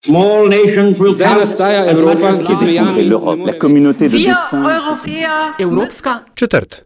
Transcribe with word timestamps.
Zdaj 0.00 1.34
nastaja 1.40 1.90
Evropa, 1.90 2.32
ki 2.46 2.54
zmejami 2.54 3.04
la 3.46 3.52
communauté 3.60 4.08
de 4.08 4.16
destin. 4.16 4.64
Evropska 5.58 6.20
četrt. 6.34 6.82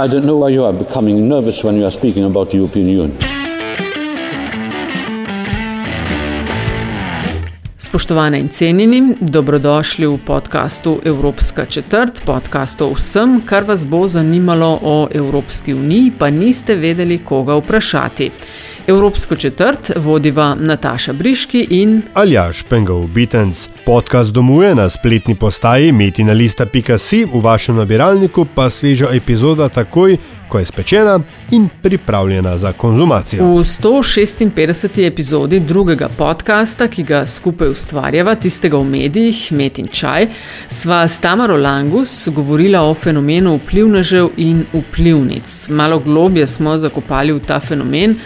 I 0.00 0.08
don't 0.08 0.24
know 0.24 0.44
why 0.44 0.54
you 0.54 0.64
are 0.64 0.76
becoming 0.76 1.28
nervous 1.28 1.64
when 1.64 1.76
you 1.76 1.84
are 1.84 1.90
speaking 1.90 2.24
about 2.24 2.50
the 2.50 2.56
European 2.56 2.86
Union. 2.86 3.12
Spoštovane 7.78 8.40
in 8.40 8.48
cenjeni, 8.48 9.14
dobrodošli 9.20 10.06
v 10.06 10.18
podkastu 10.26 11.00
Evropska 11.04 11.64
četrt, 11.66 12.20
podkastu 12.26 12.84
o 12.86 12.94
vsem, 12.94 13.40
kar 13.46 13.64
vas 13.64 13.86
bo 13.86 14.08
zanimalo 14.08 14.78
o 14.82 15.08
Evropski 15.14 15.74
uniji, 15.74 16.12
pa 16.18 16.30
niste 16.30 16.74
vedeli, 16.74 17.18
koga 17.18 17.54
vprašati. 17.54 18.30
Evropsko 18.86 19.36
četrt 19.36 19.90
vodiva 19.96 20.56
Nataša 20.60 21.12
Briški 21.12 21.66
in 21.70 22.02
Aljaš 22.14 22.62
Pengov 22.62 23.06
Bitens. 23.06 23.68
Podcast 23.86 24.32
domuje 24.32 24.74
na 24.74 24.88
spletni 24.88 25.34
postaji 25.34 25.92
metinalista.si, 25.92 27.24
v 27.34 27.40
vašem 27.42 27.76
nabiralniku 27.76 28.46
pa 28.54 28.70
sveža 28.70 29.08
epizoda 29.12 29.68
takoj, 29.68 30.16
ko 30.48 30.58
je 30.58 30.64
spečena 30.64 31.20
in 31.50 31.68
pripravljena 31.82 32.58
za 32.58 32.72
konzumacijo. 32.72 33.44
v 33.44 33.64
156. 33.64 35.06
epizodi 35.06 35.60
drugega 35.60 36.08
podcasta, 36.08 36.88
ki 36.88 37.02
ga 37.02 37.26
skupaj 37.26 37.68
ustvarjava, 37.68 38.34
tistega 38.34 38.78
v 38.78 38.84
medijih, 38.84 39.52
Met 39.52 39.78
in 39.78 39.86
Čaj, 39.86 40.26
sva 40.68 41.08
s 41.08 41.20
Tamaro 41.20 41.56
Langus 41.56 42.28
govorila 42.28 42.82
o 42.82 42.94
fenomenu 42.94 43.56
vplivnežev 43.56 44.28
in 44.36 44.64
vplivnic. 44.72 45.68
Malo 45.68 45.98
globje 45.98 46.46
smo 46.46 46.78
zakopali 46.78 47.32
v 47.32 47.40
ta 47.46 47.60
fenomen, 47.60 48.16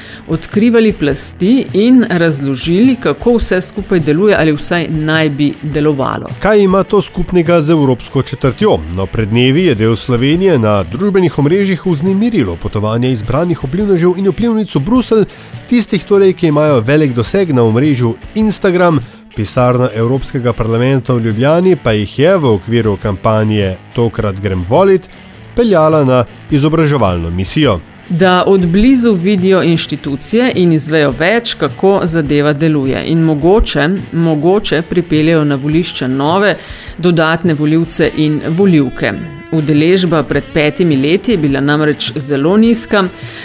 odkrivali 0.50 0.92
plasti 0.92 1.66
in 1.72 2.04
razložili, 2.10 2.96
kako 2.96 3.36
vse 3.36 3.60
skupaj 3.60 4.00
deluje 4.00 4.36
ali 4.36 4.52
vsaj 4.52 4.88
naj 4.91 5.28
bi 5.28 5.52
delovalo. 5.62 6.27
Kaj 6.42 6.62
ima 6.62 6.82
to 6.82 7.02
skupnega 7.02 7.60
z 7.60 7.70
Evropsko 7.70 8.22
četrtjo? 8.22 8.78
No, 8.97 9.06
pred 9.06 9.28
dnevi 9.28 9.64
je 9.64 9.75
del 9.75 9.97
Slovenije 9.97 10.58
na 10.58 10.83
družbenih 10.83 11.38
omrežjih 11.38 11.86
vznemirilo 11.86 12.56
potovanje 12.56 13.12
izbranih 13.12 13.62
vplivnežev 13.62 14.19
in 14.19 14.27
vplivnic 14.28 14.75
v 14.75 14.83
Bruselj, 14.83 15.25
tistih 15.69 16.05
torej, 16.05 16.33
ki 16.33 16.50
imajo 16.50 16.80
velik 16.80 17.14
doseg 17.14 17.55
na 17.55 17.62
omrežju 17.62 18.16
Instagram. 18.34 18.98
Pisarna 19.36 19.88
Evropskega 19.94 20.53
parlamenta 20.53 21.14
v 21.14 21.28
Ljubljani 21.28 21.77
pa 21.77 21.92
jih 21.92 22.19
je 22.19 22.36
v 22.36 22.56
okviru 22.56 22.97
kampanje 23.03 23.77
Tokrat 23.94 24.42
grem 24.42 24.66
volit 24.69 25.06
peljala 25.55 26.05
na 26.05 26.25
izobraževalno 26.50 27.30
misijo. 27.30 27.78
Da 28.11 28.44
od 28.47 28.66
blizu 28.66 29.12
vidijo 29.12 29.62
inštitucije 29.62 30.53
in 30.55 30.72
izvejo 30.72 31.11
več, 31.19 31.55
kako 31.55 32.00
zadeva 32.05 32.53
deluje, 32.53 33.05
in 33.06 33.20
mogoče, 33.22 33.89
mogoče 34.12 34.83
pripeljejo 34.83 35.44
na 35.44 35.55
volišče 35.55 36.08
nove, 36.08 36.56
dodatne 36.98 37.55
voljivce 37.55 38.11
in 38.16 38.41
voljivke. 38.48 39.12
Udeležba 39.53 40.22
pred 40.22 40.44
petimi 40.55 40.97
leti 40.97 41.33
je 41.33 41.38
bila 41.38 41.61
namreč 41.61 42.12
zelo 42.16 42.56
nizka, 42.56 43.05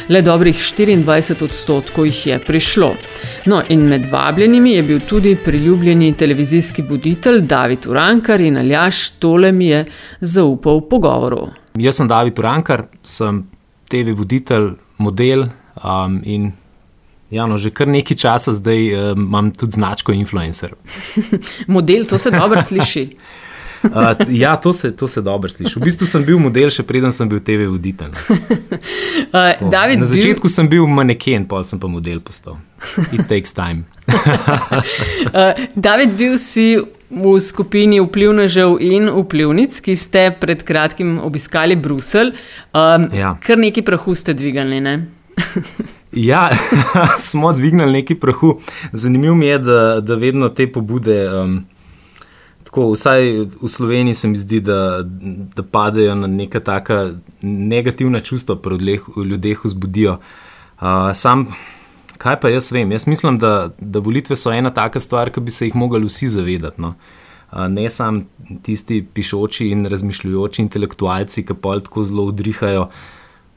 le 0.09 0.21
dobrih 0.21 0.58
24 0.58 1.43
odstotkov 1.43 2.05
jih 2.05 2.27
je 2.27 2.39
prišlo. 2.39 2.93
No, 3.45 3.61
in 3.69 3.86
med 3.89 4.09
vabljenimi 4.11 4.71
je 4.71 4.83
bil 4.83 4.99
tudi 5.09 5.36
priljubljeni 5.45 6.13
televizijski 6.13 6.81
voditelj 6.89 7.41
David 7.41 7.86
Urankar 7.88 8.41
in 8.41 8.58
Aljaš 8.58 9.09
tole 9.09 9.52
mi 9.52 9.67
je 9.67 9.86
zaupal 10.21 10.81
pogovoru. 10.89 11.49
Jaz 11.77 11.95
sem 11.95 12.08
David 12.08 12.39
Urankar, 12.39 12.83
sem 13.03 13.43
TV 13.89 14.14
voditelj, 14.17 14.73
model 14.97 15.47
um, 15.78 16.22
in 16.23 16.52
ja, 17.30 17.45
no, 17.50 17.58
že 17.58 17.72
kar 17.73 17.88
nekaj 17.89 18.17
časa 18.17 18.53
zdaj 18.53 19.14
um, 19.14 19.25
imam 19.27 19.52
tudi 19.52 19.75
značko 19.75 20.14
influencer. 20.14 20.75
Model, 21.67 22.05
to 22.05 22.17
se 22.17 22.31
dobro 22.31 22.64
sliši. 22.64 23.08
Uh, 23.86 24.16
ja, 24.30 24.55
to 24.58 24.73
se, 24.73 24.89
to 24.97 25.08
se 25.08 25.22
dobro 25.22 25.50
sliši. 25.50 25.80
V 25.80 25.83
bistvu 25.83 26.08
sem 26.09 26.23
bil 26.25 26.39
model, 26.42 26.72
še 26.73 26.81
preden 26.81 27.11
sem 27.14 27.30
bil 27.30 27.38
TV 27.39 27.67
voditelj. 27.69 28.16
Uh, 29.36 29.70
David, 29.70 29.99
Na 30.02 30.05
bil- 30.05 30.09
začetku 30.09 30.49
sem 30.49 30.65
bil 30.70 30.88
maneken, 30.88 31.45
pa 31.45 31.59
sem 31.64 31.77
pa 31.77 31.86
model 31.92 32.17
postal. 32.23 32.55
It 33.11 33.27
takes 33.30 33.54
time. 33.54 33.83
Uh, 34.09 35.54
David, 35.76 36.15
bil 36.17 36.38
si 36.42 36.80
v 37.10 37.36
skupini 37.39 37.99
vplivnežev 38.02 38.77
in 38.82 39.10
vplivnic, 39.10 39.77
ki 39.82 39.95
ste 39.95 40.30
pred 40.39 40.64
kratkim 40.66 41.20
obiskali 41.20 41.76
Bruselj. 41.76 42.33
Um, 42.73 43.10
Ja. 43.14 43.36
Kar 43.42 43.58
nekaj 43.58 43.86
prahu 43.86 44.16
ste 44.16 44.33
dvigali, 44.33 44.82
ne? 44.82 44.95
Ja, 46.15 46.49
smo 47.20 47.52
dvignili 47.52 47.92
nekaj 47.92 48.20
prahu. 48.20 48.60
Zanimivo 48.92 49.36
mi 49.36 49.45
je, 49.45 49.60
da, 49.60 49.99
da 50.02 50.15
vedno 50.15 50.49
te 50.49 50.64
pobude, 50.71 51.27
um, 51.27 51.65
tako 52.64 52.92
vsaj 52.92 53.27
v 53.61 53.67
Sloveniji, 53.67 54.14
se 54.14 54.27
mi 54.27 54.38
zdi, 54.38 54.60
da, 54.60 55.04
da 55.55 55.64
padejo 55.64 56.15
na 56.15 56.27
neka 56.27 56.60
taka 56.60 57.11
negativna 57.42 58.20
čustva 58.20 58.55
pri 58.55 58.77
ljudeh, 58.80 59.02
ljudeh 59.26 59.65
vzbudijo. 59.65 60.17
Uh, 60.80 61.11
sam, 61.14 61.48
kaj 62.17 62.39
pa 62.39 62.49
jaz 62.49 62.71
vem? 62.71 62.92
Jaz 62.92 63.08
mislim, 63.08 63.37
da, 63.39 63.70
da 63.80 63.99
volitve 63.99 64.36
so 64.36 64.53
ena 64.53 64.71
taka 64.73 64.99
stvar, 64.99 65.31
ki 65.31 65.42
bi 65.42 65.52
se 65.52 65.70
jih 65.70 65.76
mogli 65.76 66.05
vsi 66.05 66.30
zavedati. 66.30 66.81
No? 66.81 66.95
Ne 67.70 67.89
samo 67.89 68.23
tisti 68.64 69.02
pišoči 69.14 69.70
in 69.71 69.86
razmišljujoči 69.92 70.61
intelektualci, 70.61 71.45
ki 71.45 71.55
pol 71.61 71.83
tako 71.86 72.03
zelo 72.03 72.26
udrihajo. 72.31 72.89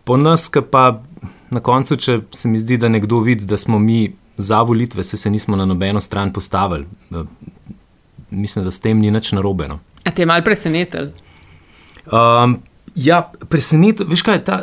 Po 0.04 0.16
nas, 0.16 0.48
ki 0.48 0.62
pa 0.70 1.02
na 1.50 1.60
koncu, 1.64 1.96
če 1.96 2.20
se 2.34 2.48
mi 2.48 2.60
zdi, 2.60 2.78
da 2.78 2.88
nekdo 2.88 3.20
vidi, 3.24 3.46
da 3.48 3.56
smo 3.56 3.78
mi 3.78 4.12
za 4.38 4.62
volitve, 4.62 5.02
se, 5.04 5.16
se 5.16 5.30
nismo 5.30 5.56
na 5.56 5.66
nobeno 5.66 6.00
stran 6.00 6.32
postavili. 6.32 6.86
Mislim, 8.30 8.64
da 8.64 8.70
s 8.70 8.80
tem 8.80 9.00
ni 9.00 9.10
nič 9.10 9.32
narobe. 9.32 9.68
No. 9.68 9.80
A 10.04 10.10
te 10.10 10.22
je 10.22 10.26
mal 10.26 10.44
presenetil? 10.44 11.10
Um, 12.12 12.58
ja, 12.94 13.22
presenečen, 13.48 14.06
veš 14.08 14.22
kaj, 14.22 14.44
ta, 14.44 14.60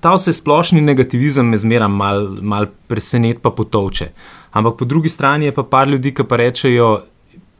ta 0.00 0.14
vse 0.14 0.32
splošni 0.32 0.80
negativizem 0.80 1.48
me 1.48 1.56
zmeraj 1.56 1.88
mal, 1.88 2.28
mal 2.42 2.66
preseneča, 2.86 3.40
pa 3.42 3.50
potovče. 3.50 4.10
Ampak 4.56 4.78
po 4.78 4.84
drugi 4.84 5.08
strani 5.08 5.44
je 5.44 5.54
pa 5.54 5.62
par 5.62 5.88
ljudi, 5.88 6.14
ki 6.14 6.24
pa 6.28 6.36
rečejo, 6.36 6.90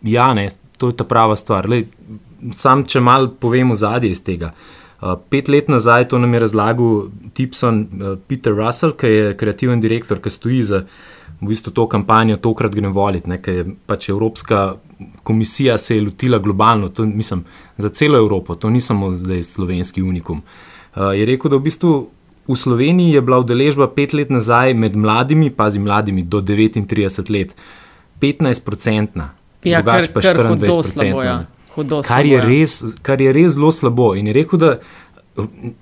ja, 0.02 0.32
ne, 0.34 0.48
to 0.78 0.92
je 0.92 0.96
ta 0.96 1.04
prava 1.04 1.36
stvar. 1.36 1.68
Lej, 1.68 1.86
sam, 2.56 2.84
če 2.84 3.00
mal 3.00 3.30
povem 3.40 3.74
zadje 3.74 4.10
iz 4.10 4.22
tega. 4.24 4.52
Uh, 4.96 5.12
pet 5.28 5.48
let 5.52 5.68
nazaj 5.68 6.08
to 6.08 6.18
nam 6.18 6.32
je 6.32 6.40
razlagal 6.40 7.10
Tipson 7.36 7.82
uh, 7.84 8.14
Peter 8.28 8.54
Russell, 8.56 8.94
ki 8.96 9.10
je 9.12 9.34
kreativen 9.36 9.80
direktor, 9.80 10.22
ki 10.24 10.32
stoji 10.32 10.62
za 10.64 10.86
v 11.36 11.50
bistvu 11.50 11.74
to 11.76 11.84
kampanjo, 11.92 12.38
tokrat 12.40 12.72
grem 12.72 12.94
voliti, 12.96 13.28
ne, 13.28 13.36
ker 13.44 13.58
je 13.58 13.66
pač 13.86 14.08
Evropska 14.08 14.78
komisija 15.22 15.76
se 15.78 15.98
je 15.98 16.02
lotila 16.06 16.38
globalno, 16.40 16.88
to, 16.88 17.04
mislim, 17.04 17.42
za 17.76 17.90
celo 17.92 18.16
Evropo, 18.18 18.54
to 18.54 18.70
ni 18.70 18.80
samo 18.80 19.10
zdaj 19.12 19.42
slovenski 19.42 20.02
unikum. 20.02 20.38
Uh, 20.38 20.76
je 20.96 21.26
rekel, 21.26 21.50
da 21.50 21.56
v 21.56 21.66
bistvu 21.68 21.94
v 22.46 22.56
Sloveniji 22.56 23.16
je 23.16 23.20
bila 23.20 23.40
udeležba 23.42 23.88
pet 23.90 24.14
let 24.14 24.30
nazaj 24.30 24.74
med 24.74 24.96
mladimi, 24.96 25.50
pazi 25.50 25.78
mladimi 25.78 26.22
do 26.22 26.40
39 26.40 27.30
let, 27.30 27.54
15-procentna, 28.20 29.32
Ja, 29.66 29.82
kar, 29.82 30.06
drugače 30.06 30.12
pa 30.12 30.20
kar 30.20 30.36
hudo 30.36 30.66
24 30.66 30.92
slabo. 30.92 31.22
Ja. 31.22 31.44
Kar 32.06 32.26
je, 32.26 32.36
ja. 32.36 32.44
res, 32.44 32.78
kar 33.02 33.20
je 33.20 33.32
res 33.34 33.56
zelo 33.56 33.72
slabo. 33.72 34.14
In 34.16 34.30
je 34.30 34.36
rekel, 34.36 34.60
da 34.60 34.76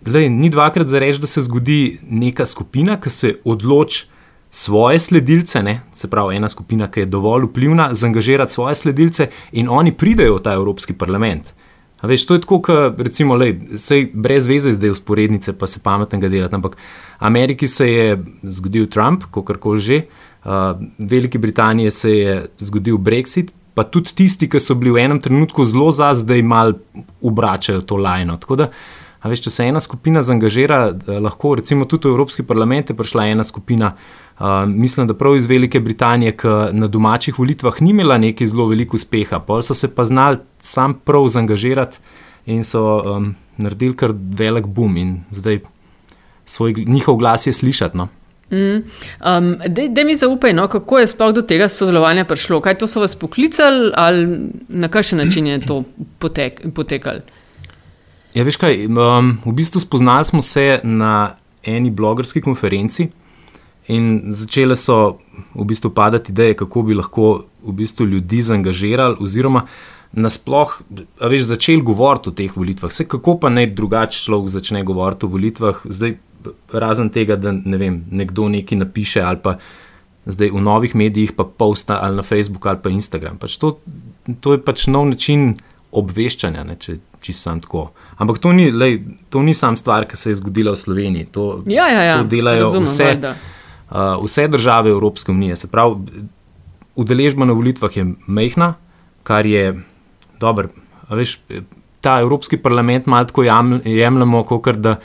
lej, 0.06 0.28
ni 0.32 0.50
dvakrat 0.50 0.88
za 0.90 0.98
reči, 0.98 1.20
da 1.22 1.30
se 1.30 1.44
zgodi 1.46 1.98
neka 2.10 2.46
skupina, 2.46 2.96
ki 3.00 3.10
se 3.10 3.34
odloči 3.44 4.06
svoje 4.54 4.98
sledilce, 4.98 5.62
ne? 5.62 5.80
se 5.94 6.10
pravi, 6.10 6.36
ena 6.36 6.48
skupina, 6.48 6.88
ki 6.90 7.04
je 7.04 7.10
dovolj 7.10 7.48
vplivna, 7.48 7.88
zaangažirati 7.94 8.52
svoje 8.52 8.74
sledilce 8.74 9.28
in 9.52 9.68
oni 9.68 9.92
pridejo 9.92 10.38
v 10.38 10.42
ta 10.42 10.54
Evropski 10.54 10.94
parlament. 10.94 11.52
A 12.04 12.06
Veš, 12.06 12.26
to 12.28 12.36
je 12.36 12.42
tako, 12.44 12.58
kot 12.60 12.98
recimo, 13.00 13.32
lej, 13.40 13.54
sej 13.80 14.10
brez 14.12 14.44
veze 14.44 14.74
zdaj 14.76 14.92
usporednice, 14.92 15.54
pa 15.56 15.64
se 15.66 15.80
pametnega 15.80 16.28
delati. 16.28 16.54
Ampak 16.54 16.76
Ameriki 17.24 17.64
se 17.66 17.86
je 17.88 18.18
zgodil 18.42 18.90
Trump, 18.92 19.24
kako 19.32 19.56
koli 19.56 19.80
že, 19.80 20.02
uh, 20.44 20.76
Veliki 20.98 21.40
Britaniji 21.40 21.90
se 21.90 22.10
je 22.12 22.34
zgodil 22.58 22.98
Brexit, 23.00 23.54
pa 23.74 23.86
tudi 23.88 24.12
tisti, 24.14 24.50
ki 24.52 24.60
so 24.60 24.76
bili 24.76 24.92
v 24.92 25.00
enem 25.00 25.20
trenutku 25.20 25.64
zelo 25.64 25.88
za, 25.96 26.12
zdaj 26.14 26.44
mal 26.44 26.76
obračajo 27.24 27.80
to 27.80 27.96
lajno. 27.96 28.36
Tako 28.36 28.56
da, 28.60 28.68
a 29.24 29.30
veš, 29.32 29.40
če 29.46 29.50
se 29.50 29.64
ena 29.70 29.80
skupina 29.80 30.20
zaangažira, 30.22 30.78
da 30.92 31.16
lahko 31.24 31.54
recimo 31.56 31.86
tudi 31.88 32.10
v 32.10 32.12
Evropski 32.12 32.44
parlament 32.44 32.90
je 32.92 32.96
prišla 32.96 33.30
ena 33.32 33.44
skupina. 33.44 33.94
Uh, 34.34 34.66
mislim, 34.68 35.06
da 35.08 35.14
prav 35.16 35.36
iz 35.38 35.46
Velike 35.48 35.80
Britanije, 35.80 36.34
ki 36.36 36.56
na 36.76 36.90
domačih 36.92 37.38
volitvah 37.38 37.78
ni 37.80 37.94
imela 37.94 38.18
neki 38.20 38.46
zelo 38.50 38.66
veliko 38.68 38.98
uspeha, 39.00 39.38
pol 39.40 39.62
so 39.64 39.74
se 39.74 39.88
pa 39.94 40.04
znali 40.04 40.42
sam 40.60 40.94
prav 40.94 41.28
zaangažirati 41.32 42.02
in 42.52 42.64
so 42.68 42.82
um, 42.98 43.30
naredili 43.56 43.96
kar 43.96 44.12
velik 44.12 44.66
boom 44.66 44.96
in 45.00 45.14
zdaj 45.30 45.62
svoj, 46.44 46.74
njihov 46.86 47.16
glas 47.16 47.46
je 47.46 47.52
slišati. 47.52 47.96
No? 47.96 48.08
Um, 48.50 49.56
da 49.88 50.04
mi 50.04 50.16
zaupaj, 50.16 50.52
no, 50.52 50.66
kako 50.68 50.98
je 50.98 51.06
sploh 51.06 51.32
do 51.32 51.42
tega 51.42 51.68
sodelovanja 51.68 52.26
prišlo? 52.28 52.60
Kaj 52.60 52.76
to 52.78 52.86
so 52.86 53.00
vas 53.00 53.16
poklicali 53.16 53.90
ali 53.94 54.50
na 54.68 54.88
kakšen 54.88 55.18
način 55.18 55.46
je 55.46 55.62
to 55.66 55.82
potek, 56.18 56.60
potekalo? 56.74 57.24
Ja, 58.34 58.42
veš 58.42 58.56
kaj, 58.58 58.88
um, 58.90 59.36
v 59.44 59.52
bistvu 59.54 59.78
spoznali 59.80 60.26
smo 60.26 60.42
se 60.42 60.80
na 60.82 61.36
eni 61.62 61.90
blogerski 61.90 62.40
konferenci 62.42 63.06
in 63.86 64.32
začele 64.34 64.74
so 64.76 65.18
v 65.54 65.66
bistvu 65.68 65.92
padati 65.94 66.32
ideje, 66.32 66.56
kako 66.58 66.82
bi 66.82 66.96
lahko 66.98 67.44
v 67.62 67.74
bistvu 67.78 68.06
ljudi 68.10 68.42
zaangažirali, 68.42 69.20
oziroma 69.22 69.62
nasploh 70.12 70.80
veš, 71.20 71.44
začeli 71.46 71.82
govoriti 71.82 72.28
o 72.28 72.34
teh 72.34 72.56
volitvah. 72.56 72.90
Vse 72.90 73.06
kako 73.06 73.36
pa 73.38 73.52
naj 73.54 73.70
drugače 73.78 74.18
človek 74.24 74.50
začne 74.50 74.82
govoriti 74.82 75.26
o 75.26 75.30
volitvah, 75.30 75.84
zdaj 75.84 76.16
razen 76.72 77.12
tega, 77.14 77.36
da 77.38 77.52
ne 77.54 77.78
vem, 77.78 78.02
nekdo 78.10 78.48
nekaj 78.50 78.82
napiše 78.82 79.22
ali 79.22 79.38
pa 79.42 79.58
zdaj 80.26 80.50
v 80.50 80.64
novih 80.64 80.96
medijih, 80.96 81.36
pa 81.38 81.44
posta 81.44 82.00
ali 82.02 82.18
na 82.18 82.26
Facebooku 82.26 82.68
ali 82.68 82.82
pa 82.82 82.90
Instagram. 82.90 83.38
Pač 83.38 83.56
to, 83.62 83.76
to 84.40 84.56
je 84.56 84.62
pač 84.64 84.88
nov 84.90 85.06
način 85.12 85.52
obveščanja, 85.94 86.64
ne, 86.66 86.76
če, 86.80 86.98
če 87.24 87.32
sem 87.32 87.60
tako. 87.60 87.86
Ampak 88.16 88.38
to 88.38 88.52
ni, 88.52 88.68
lej, 88.70 88.98
to 89.32 89.40
ni 89.42 89.54
sam 89.54 89.76
stvar, 89.76 90.04
ki 90.04 90.16
se 90.16 90.30
je 90.30 90.38
zgodila 90.38 90.74
v 90.74 90.80
Sloveniji. 90.80 91.28
To, 91.32 91.62
Ja, 91.66 91.88
ja, 91.88 92.02
ja. 92.04 92.16
to 92.18 92.28
delajo 92.28 92.66
Razumem, 92.66 92.86
vse, 92.86 93.04
valjda. 93.06 93.34
uh, 93.88 94.20
vse 94.20 94.44
države 94.48 94.90
Evropske 94.90 95.32
unije. 95.32 95.56
Se 95.56 95.68
pravi, 95.68 96.26
udeležba 96.94 97.44
na 97.44 97.52
volitvah 97.52 97.96
je 97.96 98.04
mehna, 98.28 98.74
kar 99.22 99.46
je 99.46 99.80
dobro. 100.40 100.68
Veš, 101.10 101.38
ta 102.00 102.18
Evropski 102.20 102.56
parlament 102.56 103.06
malo 103.06 103.24
tako 103.24 103.42
jemljemo, 103.84 104.44
kot 104.44 104.76
da 104.76 104.98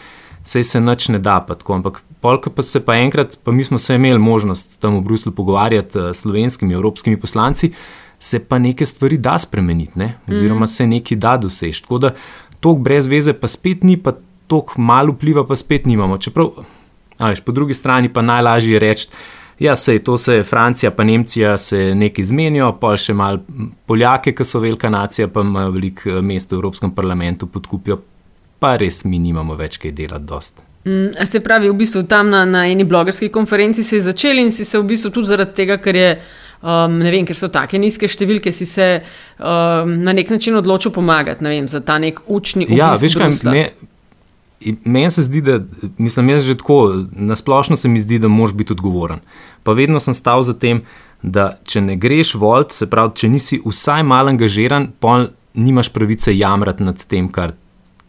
se 0.43 0.63
se 0.63 0.81
nič 0.81 1.07
ne 1.09 1.19
da. 1.19 1.39
Pa 1.41 1.55
tako, 1.55 1.73
ampak 1.75 2.01
polka 2.21 2.49
pa 2.49 2.63
se 2.63 2.79
pa 2.79 2.95
enkrat, 2.95 3.37
pa 3.43 3.51
mi 3.51 3.63
smo 3.63 3.77
se 3.77 3.95
imeli 3.95 4.19
možnost 4.19 4.79
tam 4.81 4.97
v 4.97 5.01
Bruslju 5.01 5.31
pogovarjati 5.31 5.99
eh, 5.99 6.13
s 6.13 6.21
slovenskimi, 6.21 6.73
evropskimi 6.73 7.17
poslanci, 7.19 7.71
se 8.19 8.39
pa 8.39 8.59
neke 8.59 8.85
stvari 8.85 9.17
da 9.17 9.37
spremeniti, 9.39 9.99
ne? 9.99 10.13
oziroma 10.27 10.67
se 10.67 10.87
nekaj 10.87 11.17
da 11.17 11.37
doseči. 11.37 11.81
Tako 11.81 11.97
da 11.97 12.13
tok 12.59 12.79
brez 12.79 13.07
veze 13.07 13.33
pa 13.33 13.47
spet 13.47 13.83
ni, 13.83 13.97
pa 13.97 14.13
tok 14.47 14.77
malo 14.77 15.13
vpliva 15.13 15.45
pa 15.47 15.55
spet 15.55 15.85
nimamo. 15.85 16.17
Čeprav, 16.17 16.51
veš, 17.19 17.39
po 17.45 17.51
drugi 17.51 17.73
strani 17.73 18.13
pa 18.13 18.21
najlažje 18.21 18.73
je 18.73 18.79
reči, 18.79 19.07
Ja, 19.59 19.75
sej 19.75 19.99
to 19.99 20.17
se 20.17 20.43
Francija, 20.43 20.91
pa 20.91 21.03
Nemčija 21.03 21.57
se 21.57 21.95
nekaj 21.95 22.25
zmenijo, 22.25 22.71
pa 22.79 22.93
še 22.97 23.13
malo 23.13 23.41
Poljake, 23.85 24.31
ki 24.31 24.45
so 24.47 24.61
velika 24.63 24.89
nacija, 24.89 25.27
pa 25.27 25.43
imajo 25.43 25.73
veliko 25.75 26.09
eh, 26.09 26.21
mest 26.23 26.51
v 26.51 26.55
Evropskem 26.55 26.93
parlamentu, 26.95 27.47
podkupijo, 27.47 27.99
pa 28.59 28.77
res 28.79 29.03
mi 29.03 29.19
nimamo 29.19 29.57
več 29.59 29.75
kaj 29.77 29.91
delati 29.97 30.25
dost. 30.25 30.63
Mm, 30.87 31.27
Se 31.27 31.43
pravi, 31.43 31.67
v 31.69 31.75
bistvu 31.75 32.05
tam 32.07 32.31
na, 32.31 32.45
na 32.47 32.63
eni 32.71 32.87
blogerski 32.87 33.27
konferenci 33.29 33.83
si 33.83 33.99
začel 33.99 34.39
in 34.39 34.51
si 34.55 34.65
se 34.65 34.79
v 34.79 34.87
bistvu 34.93 35.11
tudi 35.11 35.27
zaradi 35.27 35.57
tega, 35.57 35.77
ker, 35.83 35.95
je, 35.95 36.15
um, 36.61 36.97
ne 36.99 37.11
vem, 37.11 37.25
ker 37.27 37.37
so 37.37 37.49
tako 37.51 37.79
nizke 37.81 38.09
številke, 38.09 38.51
si 38.55 38.67
se 38.69 38.87
um, 38.99 39.93
na 40.05 40.15
nek 40.15 40.31
način 40.33 40.57
odločil 40.59 40.93
pomagati 40.95 41.45
ne 41.45 41.53
vem, 41.53 41.67
za 41.71 41.81
ta 41.85 41.99
nek 42.01 42.21
učni 42.27 42.67
obisk. 42.67 42.79
Ja, 42.79 42.93
veš 42.99 43.17
kaj, 43.19 43.37
me, 43.49 43.65
meni 44.83 45.11
se 45.13 45.25
zdi, 45.27 45.43
da, 45.45 45.59
mislim, 45.97 46.33
jaz 46.35 46.47
že 46.47 46.57
tako, 46.59 46.79
nasplošno 47.11 47.79
se 47.79 47.91
mi 47.91 47.99
zdi, 47.99 48.19
da 48.19 48.31
moraš 48.31 48.55
biti 48.59 48.75
odgovoren. 48.75 49.23
Pa 49.63 49.75
vedno 49.77 49.99
sem 50.03 50.15
stal 50.17 50.43
za 50.43 50.55
tem, 50.55 50.83
da 51.21 51.57
če 51.67 51.83
ne 51.83 51.99
greš 51.99 52.35
volt, 52.39 52.71
se 52.75 52.87
pravi, 52.87 53.17
če 53.19 53.29
nisi 53.31 53.59
vsaj 53.65 54.05
malo 54.07 54.31
angažiran, 54.31 54.91
pa 54.99 55.25
nimaš 55.59 55.89
pravice 55.91 56.31
jamrati 56.35 56.85
nad 56.85 56.99
tem, 57.11 57.27
kar 57.31 57.57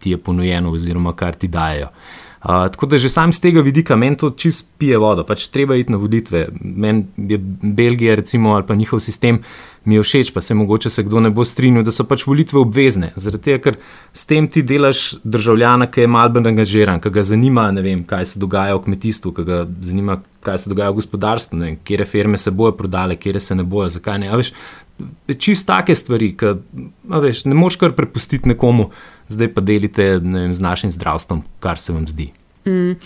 ti 0.01 0.15
je 0.15 0.19
ponujeno 0.19 0.71
oziroma 0.73 1.13
kar 1.17 1.35
ti 1.35 1.49
dajo. 1.51 1.91
Uh, 1.91 2.30
tako 2.43 2.87
da 2.87 2.99
že 2.99 3.09
sam 3.09 3.33
z 3.33 3.41
tega 3.41 3.61
vidika 3.61 3.97
meni 3.97 4.17
to 4.17 4.31
čist 4.31 4.69
pije 4.79 4.99
vodo, 4.99 5.25
pač 5.25 5.49
treba 5.49 5.77
iti 5.77 5.93
na 5.93 5.99
volitve. 5.99 6.47
Meni 6.61 7.05
je 7.17 7.39
Belgija, 7.63 8.15
recimo, 8.15 8.55
ali 8.55 8.67
pa 8.67 8.75
njihov 8.75 9.01
sistem 9.01 9.43
mi 9.85 9.95
je 9.95 10.03
všeč, 10.03 10.31
pa 10.33 10.41
se 10.41 10.55
mogoče 10.55 10.91
se 10.91 11.03
kdo 11.03 11.21
ne 11.21 11.31
bo 11.31 11.45
strinjal, 11.45 11.85
da 11.85 11.91
so 11.91 12.05
pač 12.05 12.27
volitve 12.27 12.61
obvezne. 12.61 13.13
Zaradi 13.17 13.45
tega, 13.45 13.63
ker 13.65 13.77
s 14.13 14.27
tem 14.27 14.49
ti 14.49 14.63
delaš 14.63 15.15
državljana, 15.25 15.87
ki 15.87 16.01
je 16.01 16.07
malce 16.07 16.49
angažiran, 16.49 17.01
ki 17.01 17.11
ga 17.11 17.23
zanima, 17.23 17.71
vem, 17.71 18.05
kaj 18.05 18.25
se 18.25 18.41
dogaja 18.41 18.77
v 18.77 18.85
kmetijstvu, 18.85 19.33
ki 19.37 19.45
ga 19.45 19.63
zanima, 19.81 20.21
kaj 20.45 20.59
se 20.59 20.73
dogaja 20.73 20.91
v 20.91 21.01
gospodarstvu, 21.01 21.59
ne 21.59 21.75
kje 21.85 22.05
firme 22.05 22.39
se 22.39 22.51
bojo 22.51 22.73
prodale, 22.77 23.17
kje 23.17 23.41
se 23.41 23.55
ne 23.55 23.65
bojo, 23.65 23.89
zakaj 23.89 24.19
ne. 24.19 24.29
A 24.29 24.37
Veš, 24.37 24.53
čist 25.39 25.67
take 25.67 25.95
stvari, 25.95 26.33
ki 26.37 26.55
veš, 27.05 27.45
ne 27.45 27.55
moš 27.55 27.77
kar 27.81 27.95
prepustiti 27.97 28.49
nekomu, 28.49 28.91
zdaj 29.29 29.55
pa 29.55 29.65
delite 29.65 30.13
vem, 30.19 30.55
z 30.55 30.61
našim 30.61 30.91
zdravstvom, 30.91 31.43
kar 31.61 31.79
se 31.79 31.93
vam 31.93 32.07
zdi. 32.09 32.31
Um, 32.65 32.97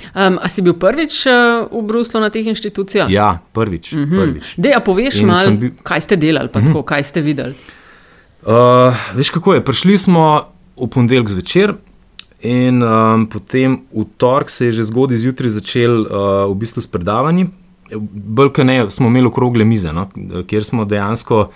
a 0.43 0.50
si 0.50 0.64
bil 0.67 0.75
prvič 0.75 1.31
uh, 1.31 1.70
v 1.70 1.82
Bruslu 1.87 2.19
na 2.19 2.26
teh 2.26 2.43
inštitucijah? 2.43 3.06
Ja, 3.06 3.38
prvič. 3.55 3.93
Mm 3.94 4.05
-hmm. 4.05 4.19
prvič. 4.19 4.46
Dej, 4.58 4.73
a 4.75 4.81
poveš 4.81 5.23
malo, 5.23 5.50
bil- 5.50 5.79
kaj 5.82 6.00
ste 6.00 6.17
delali, 6.17 6.49
pa 6.49 6.58
mm 6.58 6.62
-hmm. 6.62 6.67
tako, 6.67 6.82
kaj 6.82 7.02
ste 7.02 7.20
videli. 7.20 7.55
Uh, 8.43 8.94
veš 9.14 9.31
kako 9.31 9.55
je? 9.55 9.64
Prišli 9.64 9.99
smo 9.99 10.44
v 10.76 10.87
ponedeljek 10.87 11.29
zvečer. 11.29 11.75
In 12.43 12.82
um, 12.82 13.26
potem 13.26 13.88
v 13.94 14.05
torek 14.17 14.50
se 14.50 14.67
je 14.67 14.73
že 14.73 14.85
zgodaj 14.85 15.17
zjutraj 15.17 15.49
začel 15.49 16.00
uh, 16.00 16.50
v 16.50 16.55
bistvu 16.55 16.82
s 16.82 16.87
predavanji. 16.87 17.46
Bolj 17.96 18.52
kot 18.52 18.67
ne, 18.67 18.91
smo 18.91 19.08
imeli 19.08 19.26
okrogle 19.26 19.64
mize, 19.64 19.93
no, 19.93 20.08
kjer 20.46 20.64
smo 20.64 20.85
dejansko 20.85 21.38
uh, 21.41 21.49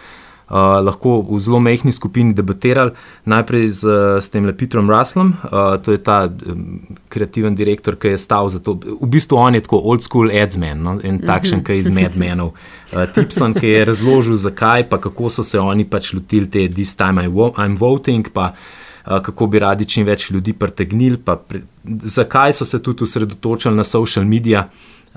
lahko 0.50 1.20
v 1.28 1.38
zelo 1.40 1.60
mehki 1.60 1.92
skupini 1.92 2.34
debatirali. 2.34 2.90
Najprej 3.24 3.68
z, 3.68 3.82
s 4.20 4.30
tem 4.32 4.48
Petrom 4.56 4.90
Ruslom, 4.90 5.34
uh, 5.44 5.76
to 5.82 5.92
je 5.92 5.98
ta 5.98 6.24
um, 6.24 6.80
kreativen 7.08 7.54
direktor, 7.54 7.96
ki 7.96 8.14
je 8.14 8.18
stal 8.18 8.48
za 8.48 8.58
to. 8.58 8.78
V 8.80 9.06
bistvu 9.06 9.36
on 9.36 9.54
je 9.54 9.60
tako 9.60 9.82
old 9.84 10.02
school 10.02 10.32
adsman, 10.32 10.82
no, 10.82 10.96
en 11.02 11.20
takšen, 11.20 11.64
ki 11.64 11.72
je 11.72 11.78
iz 11.78 11.90
Medmenov. 11.90 12.54
Uh, 12.92 13.04
Tipson, 13.14 13.54
ki 13.54 13.68
je 13.68 13.84
razložil, 13.84 14.34
zakaj, 14.40 14.88
pa 14.88 15.00
kako 15.00 15.30
so 15.30 15.44
se 15.44 15.60
oni 15.60 15.84
pač 15.84 16.12
lotili 16.14 16.48
te 16.50 16.68
This 16.68 16.96
time 16.96 17.24
I 17.24 17.28
wo- 17.28 17.52
I'm 17.56 17.76
voting. 17.76 18.32
Pa, 18.32 18.52
uh, 18.54 19.20
kako 19.22 19.46
bi 19.46 19.58
radi 19.58 19.84
čim 19.84 20.06
več 20.06 20.30
ljudi 20.30 20.52
pritegnili, 20.52 21.20
pa 21.20 21.36
pri, 21.36 21.62
zakaj 21.84 22.52
so 22.52 22.64
se 22.64 22.82
tudi 22.82 23.04
osredotočili 23.04 23.76
na 23.76 23.84
social 23.84 24.24
medije, 24.24 24.64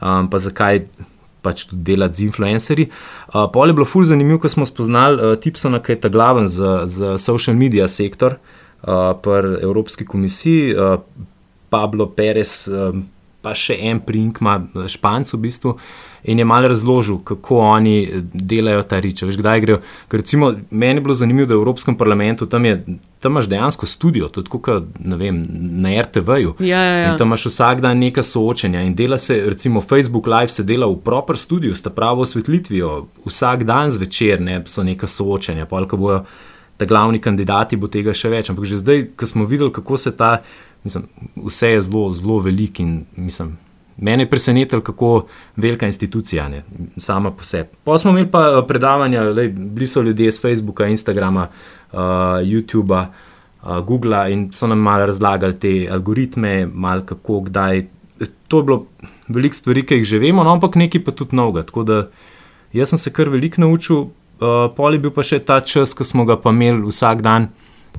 um, 0.01 0.27
pa 0.29 0.39
zakaj 0.39 0.85
pač 1.41 1.65
tudi 1.69 1.83
delati 1.91 2.21
z 2.21 2.27
influencerji. 2.29 2.89
Uh, 2.89 3.47
Pol 3.53 3.71
je 3.71 3.77
bilo 3.77 3.87
ful 3.89 4.05
zanimivo, 4.07 4.41
ko 4.43 4.49
smo 4.49 4.67
spoznali 4.69 5.17
uh, 5.17 5.37
Tipsona, 5.41 5.81
ki 5.81 5.95
je 5.95 6.01
ta 6.05 6.11
glaven 6.13 6.47
za, 6.47 6.81
za 6.85 7.17
social 7.21 7.57
media 7.57 7.87
sektor 7.87 8.37
uh, 8.37 9.11
pri 9.21 9.57
Evropski 9.61 10.05
komisiji, 10.05 10.75
uh, 10.75 11.01
Pablo 11.69 12.11
Perez. 12.15 12.69
Um, 12.69 13.07
Pa 13.41 13.55
še 13.57 13.73
en 13.89 13.97
prinkma, 14.05 14.59
španc 14.85 15.31
v 15.33 15.37
bistvu, 15.47 15.71
in 16.23 16.39
je 16.39 16.45
malo 16.45 16.67
razložil, 16.67 17.17
kako 17.23 17.59
oni 17.59 18.03
eh, 18.03 18.21
delajo 18.33 18.83
ta 18.83 18.99
rič. 18.99 19.23
Veš, 19.23 19.37
kdaj 19.37 19.61
grejo. 19.61 19.79
Ker 20.07 20.19
recimo, 20.19 20.53
meni 20.69 20.99
je 20.99 21.01
bilo 21.01 21.13
zanimivo, 21.13 21.47
da 21.47 21.55
v 21.55 21.63
Evropskem 21.63 21.97
parlamentu 21.97 22.45
tam, 22.45 22.65
je, 22.65 22.83
tam 23.19 23.31
imaš 23.31 23.49
dejansko 23.49 23.85
studio, 23.85 24.27
tudi 24.27 24.49
kot 24.49 24.83
na 24.99 26.01
RTV-ju. 26.01 26.55
Ja, 26.59 26.83
ja, 26.83 26.97
ja. 26.97 27.11
In 27.11 27.17
tam 27.17 27.27
imaš 27.27 27.45
vsak 27.45 27.81
dan 27.81 27.97
neka 27.97 28.23
soočenja. 28.23 28.81
In 28.81 28.95
dela 28.95 29.17
se, 29.17 29.41
recimo 29.45 29.81
Facebook 29.81 30.27
Live 30.27 30.47
se 30.47 30.63
dela 30.63 30.87
v 30.87 30.99
proper 31.03 31.37
studiu, 31.37 31.75
sta 31.75 31.89
pravo 31.89 32.21
osvetlitvijo, 32.21 33.07
vsak 33.25 33.63
dan 33.63 33.89
zvečer 33.89 34.41
ne, 34.41 34.61
so 34.65 34.83
neka 34.83 35.07
soočenja, 35.07 35.65
pa 35.65 35.85
ko 35.85 35.97
bojo 35.97 36.23
ta 36.77 36.85
glavni 36.85 37.19
kandidati, 37.21 37.77
bo 37.77 37.87
tega 37.87 38.13
še 38.13 38.29
več. 38.29 38.49
Ampak 38.49 38.65
že 38.65 38.81
zdaj, 38.81 39.03
ko 39.17 39.25
smo 39.29 39.45
videli, 39.45 39.73
kako 39.73 39.97
se 39.97 40.13
ta, 40.17 40.41
mislim, 40.83 41.09
vse 41.35 41.75
je 41.75 41.81
zelo, 41.81 42.07
zelo 42.13 42.39
velik 42.39 42.79
in 42.79 43.03
mislim. 43.17 43.57
Mene 44.01 44.23
je 44.23 44.29
presenetilo, 44.29 44.81
kako 44.81 45.25
velika 45.55 45.85
institucija 45.87 46.45
je, 46.47 46.63
sama 46.97 47.31
po 47.31 47.43
sebi. 47.43 47.69
Pa 47.83 47.97
smo 47.97 48.11
imeli 48.11 48.31
pa 48.31 48.39
eh, 48.47 48.67
predavanja, 48.67 49.21
lej, 49.21 49.49
bili 49.49 49.87
so 49.87 50.01
ljudje 50.01 50.31
z 50.31 50.41
Facebooka, 50.41 50.87
Instagrama, 50.87 51.47
uh, 51.93 51.99
YouTuba, 52.41 53.05
uh, 53.63 53.77
Googla 53.85 54.27
in 54.29 54.49
so 54.53 54.67
nam 54.67 54.79
malo 54.79 55.05
razlagali 55.05 55.59
te 55.59 55.87
algoritme, 55.91 56.65
malo 56.65 57.05
kako, 57.05 57.39
kdaj. 57.39 57.85
To 58.47 58.57
je 58.57 58.63
bilo 58.63 58.85
veliko 59.27 59.55
stvari, 59.55 59.85
ki 59.85 59.95
jih 59.95 60.05
že 60.05 60.19
vemo, 60.19 60.43
no, 60.43 60.53
ampak 60.53 60.75
nekaj 60.75 61.03
pa 61.03 61.11
tudi 61.11 61.35
novega. 61.35 61.65
Tako 61.67 61.83
da 61.83 62.07
jaz 62.73 62.89
sem 62.89 62.97
se 62.97 63.13
kar 63.13 63.29
veliko 63.29 63.61
naučil, 63.61 63.97
uh, 63.97 64.65
pol 64.75 64.97
je 64.97 64.99
bil 64.99 65.13
pa 65.13 65.23
še 65.23 65.39
ta 65.39 65.59
čas, 65.59 65.93
ko 65.93 66.03
smo 66.03 66.25
ga 66.25 66.39
pa 66.41 66.49
imeli 66.49 66.81
vsak 66.89 67.21
dan, 67.21 67.51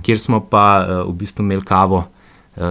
kjer 0.03 0.19
smo 0.19 0.43
pa 0.51 0.67
uh, 0.83 1.07
v 1.13 1.15
bistvu 1.23 1.47
imeli 1.47 1.63
kavo 1.63 2.09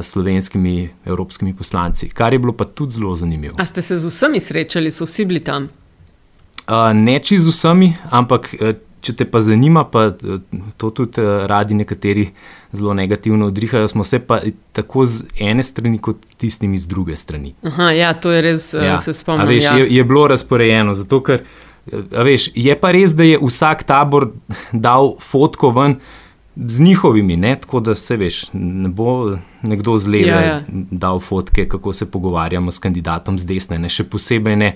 slovenskimi 0.02 0.90
evropskimi 1.06 1.56
poslanci, 1.58 2.10
kar 2.10 2.34
je 2.34 2.40
bilo 2.40 2.54
pa 2.54 2.66
tudi 2.66 2.94
zelo 2.94 3.16
zanimivo. 3.16 3.56
A 3.58 3.66
ste 3.66 3.82
se 3.82 3.98
z 3.98 4.06
vsemi 4.06 4.40
srečali, 4.40 4.92
so 4.92 5.06
vsi 5.06 5.26
bili 5.26 5.40
tam? 5.40 5.70
Uh, 6.68 6.94
ne 6.94 7.20
čiz 7.20 7.42
z 7.42 7.50
vsemi, 7.50 7.94
ampak 8.10 8.54
uh, 8.60 8.76
če 9.02 9.16
te 9.18 9.26
pa 9.26 9.42
zanima, 9.42 9.84
pa 9.90 10.12
uh, 10.14 10.38
to 10.78 10.92
tudi 10.94 11.22
uh, 11.22 11.48
radi 11.50 11.74
nekateri 11.74 12.28
zelo 12.72 12.94
negativno 12.94 13.50
odrihajo, 13.50 13.88
smo 13.88 14.04
se 14.04 14.20
pa 14.20 14.40
tako 14.72 15.06
z 15.06 15.26
ene 15.40 15.64
strani, 15.64 15.98
kot 15.98 16.22
tistimi 16.38 16.78
z 16.80 16.88
druge 16.88 17.16
strani. 17.16 17.56
Aha, 17.66 17.90
ja, 17.92 18.14
to 18.14 18.32
je 18.32 18.42
res, 18.42 18.70
ja. 18.74 19.00
se 19.02 19.14
spomnim. 19.14 19.48
A 19.48 19.50
Veš, 19.50 19.64
ja. 19.64 19.76
je, 19.82 19.90
je 19.96 20.06
bilo 20.06 20.28
razporejeno, 20.28 20.94
zato 20.94 21.20
ker 21.26 21.44
veš, 22.12 22.52
je 22.56 22.78
pa 22.80 22.94
res, 22.94 23.18
da 23.18 23.26
je 23.26 23.40
vsak 23.42 23.84
tabor 23.90 24.30
dal 24.72 25.16
fotko 25.20 25.74
ven. 25.76 25.98
Z 26.56 26.80
njihovimi, 26.80 27.38
ne? 27.38 27.56
tako 27.62 27.80
da 27.80 27.96
se 27.96 28.18
veš, 28.18 28.44
ne 28.54 28.90
bo 28.90 29.38
nekdo 29.64 29.98
z 29.98 30.08
leve 30.08 30.28
Ja, 30.28 30.42
ja. 30.42 30.60
dal 30.92 31.20
fotke, 31.20 31.68
kako 31.70 31.94
se 31.94 32.12
pogovarjamo 32.12 32.72
s 32.72 32.80
kandidatom 32.80 33.40
z 33.40 33.46
desne, 33.46 33.80
ne? 33.80 33.90
še 33.90 34.04
posebej 34.04 34.56
ne 34.56 34.76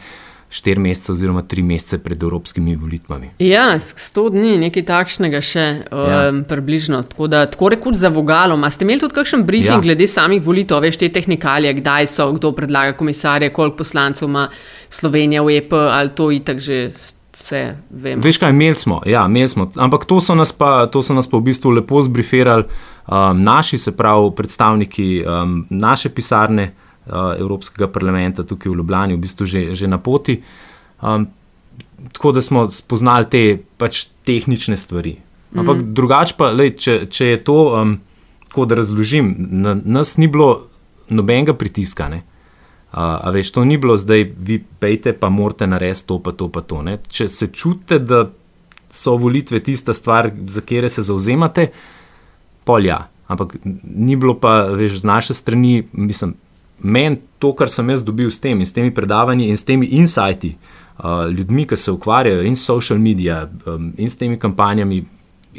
štiri 0.50 0.79
mesece 0.79 1.12
oziroma 1.12 1.41
tri 1.41 1.63
mesece 1.65 1.98
pred 2.00 2.22
evropskimi 2.24 2.75
volitvami. 2.79 3.29
Ja, 3.44 3.79
sto 3.79 4.29
dni, 4.29 4.55
nekaj 4.62 4.86
takšnega 4.88 5.41
še 5.44 5.65
um, 5.91 6.03
Ja. 6.10 6.20
približno. 6.48 7.01
Tako 7.03 7.27
da, 7.27 7.44
tako 7.50 7.70
rekoč 7.74 7.98
za 8.00 8.10
vogalom. 8.13 8.63
A 8.63 8.70
ste 8.72 8.86
imeli 8.86 9.01
tudi 9.03 9.17
kakšen 9.17 9.44
briefing 9.44 9.82
ja. 9.82 9.84
glede 9.84 10.08
samih 10.08 10.39
volitev, 10.46 10.79
veš 10.86 11.01
te 11.01 11.10
tehnikalije, 11.10 11.74
kdaj 11.82 12.08
so, 12.08 12.29
kdo 12.38 12.53
predlaga 12.55 12.94
komisarje, 12.96 13.50
koliko 13.53 13.82
poslancev 13.84 14.29
ima 14.29 14.48
Slovenija 14.89 15.44
v 15.44 15.58
EP, 15.60 15.74
ali 15.74 16.15
to 16.15 16.32
itak 16.32 16.60
že 16.63 16.91
vse 17.36 17.75
vemo. 17.89 18.22
Veš 18.24 18.38
kaj, 18.38 18.50
imeli 18.50 18.75
smo, 18.75 19.01
ja, 19.06 19.25
imeli 19.25 19.48
smo. 19.48 19.70
Ampak 19.75 20.06
to 20.06 20.22
so 20.22 20.36
nas 20.36 20.51
pa, 20.51 20.88
to 20.92 21.01
so 21.01 21.13
nas 21.13 21.27
pa 21.27 21.38
v 21.38 21.50
bistvu 21.50 21.75
lepo 21.75 22.01
zbrifirali 22.01 22.63
um, 22.63 23.44
naši, 23.44 23.77
se 23.77 23.92
pravi, 23.98 24.32
predstavniki 24.36 25.24
um, 25.24 25.65
naše 25.70 26.10
pisarne 26.10 26.72
uh, 26.72 27.36
Evropskega 27.39 27.88
parlamenta 27.88 28.44
tukaj 28.44 28.72
v 28.72 28.75
Ljubljani, 28.75 29.18
v 29.18 29.24
bistvu 29.27 29.46
že, 29.46 29.65
že 29.75 29.88
na 29.88 29.98
poti. 29.98 30.42
Um, 31.01 31.27
tako 32.12 32.32
da 32.32 32.42
smo 32.42 32.70
spoznali 32.72 33.30
te 33.30 33.44
pač 33.77 34.06
tehnične 34.25 34.77
stvari. 34.77 35.18
Ampak 35.56 35.77
mm. 35.77 35.94
drugače 35.94 36.36
pa, 36.38 36.51
lej, 36.51 36.75
če, 36.80 37.00
če 37.12 37.34
je 37.36 37.44
to, 37.44 37.60
um, 37.75 37.98
tako 38.48 38.65
da 38.65 38.80
razložim, 38.80 39.36
na 39.38 39.75
nas 39.84 40.18
ni 40.18 40.27
bilo 40.27 40.68
nobenega 41.10 41.54
pritiska. 41.54 42.10
Uh, 42.96 43.02
a 43.28 43.32
veš, 43.36 43.50
to 43.52 43.66
ni 43.68 43.75
bilo 43.78 43.98
zdaj, 44.00 44.22
vi 44.40 44.62
pejte, 44.80 45.12
pa 45.20 45.28
morate 45.30 45.68
narediti 45.68 46.08
to, 46.08 46.16
pa 46.24 46.32
to, 46.32 46.48
pa 46.48 46.62
to. 46.64 46.80
Ne? 46.82 46.94
Če 47.12 47.28
se 47.28 47.50
čutite, 47.52 48.00
da 48.00 48.22
so 48.96 49.18
volitve 49.20 49.60
tista 49.60 49.94
stvar, 49.94 50.30
za 50.48 50.64
katero 50.64 50.88
se 50.90 51.04
zauzemate, 51.04 51.68
pol 52.64 52.88
ja. 52.88 53.02
Ampak 53.28 53.58
ni 53.84 54.16
bilo 54.16 54.38
pa, 54.40 54.70
veš, 54.72 55.02
z 55.02 55.10
naše 55.12 55.36
strani, 55.36 55.84
mislim, 55.92 56.38
meni 56.80 57.20
to, 57.40 57.52
kar 57.52 57.68
sem 57.74 57.90
jaz 57.92 58.04
dobil 58.06 58.32
s 58.32 58.40
tem 58.40 58.64
in 58.64 58.66
s 58.66 58.72
temi 58.72 58.94
predavanji 58.96 59.50
in 59.52 59.60
s 59.60 59.68
temi 59.68 59.92
insighti, 60.00 60.56
uh, 60.56 61.28
ljudmi, 61.36 61.68
ki 61.68 61.75
se 61.75 61.92
ukvarjajo 61.92 62.48
in 62.48 62.56
s 62.56 62.64
social 62.64 63.00
medija 63.00 63.44
um, 63.66 63.92
in 63.98 64.10
s 64.10 64.16
temi 64.16 64.40
kampanjami, 64.40 65.04